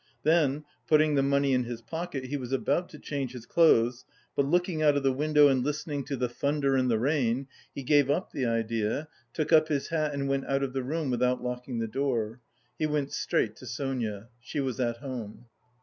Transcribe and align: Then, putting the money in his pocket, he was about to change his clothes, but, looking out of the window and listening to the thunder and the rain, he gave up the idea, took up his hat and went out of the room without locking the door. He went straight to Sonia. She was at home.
Then, 0.23 0.63
putting 0.87 1.13
the 1.13 1.21
money 1.21 1.53
in 1.53 1.65
his 1.65 1.83
pocket, 1.83 2.25
he 2.25 2.35
was 2.35 2.51
about 2.51 2.89
to 2.89 2.97
change 2.97 3.33
his 3.33 3.45
clothes, 3.45 4.03
but, 4.35 4.47
looking 4.47 4.81
out 4.81 4.97
of 4.97 5.03
the 5.03 5.13
window 5.13 5.47
and 5.47 5.63
listening 5.63 6.03
to 6.05 6.17
the 6.17 6.27
thunder 6.27 6.75
and 6.75 6.89
the 6.89 6.97
rain, 6.97 7.45
he 7.75 7.83
gave 7.83 8.09
up 8.09 8.31
the 8.31 8.47
idea, 8.47 9.07
took 9.31 9.53
up 9.53 9.67
his 9.67 9.89
hat 9.89 10.15
and 10.15 10.27
went 10.27 10.47
out 10.47 10.63
of 10.63 10.73
the 10.73 10.81
room 10.81 11.11
without 11.11 11.43
locking 11.43 11.77
the 11.77 11.87
door. 11.87 12.39
He 12.79 12.87
went 12.87 13.13
straight 13.13 13.55
to 13.57 13.67
Sonia. 13.67 14.29
She 14.39 14.59
was 14.59 14.79
at 14.79 14.97
home. 14.97 15.45